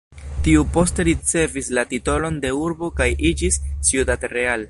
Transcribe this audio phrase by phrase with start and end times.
[0.45, 4.59] Tiu poste ricevis la titolon de urbo kaj iĝis Ciudad Real.